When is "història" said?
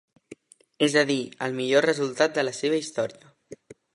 2.87-3.31